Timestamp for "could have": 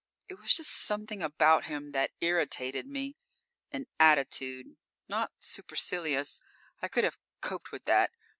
6.87-7.19